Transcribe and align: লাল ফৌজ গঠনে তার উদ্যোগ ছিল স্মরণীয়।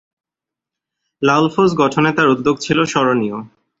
লাল 1.21 1.45
ফৌজ 1.53 1.71
গঠনে 1.75 2.11
তার 2.17 2.27
উদ্যোগ 2.29 2.55
ছিল 2.59 2.79
স্মরণীয়। 2.85 3.37